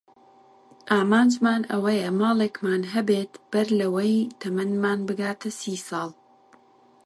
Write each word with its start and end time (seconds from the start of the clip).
ئامانجمان 0.93 1.61
ئەوەیە 1.71 2.09
ماڵێکمان 2.19 2.81
هەبێت 2.93 3.31
بەر 3.51 3.67
لەوەی 3.79 4.15
تەمەنمان 4.41 4.99
بگاتە 5.07 5.49
سی 5.59 5.75
ساڵ. 5.87 6.09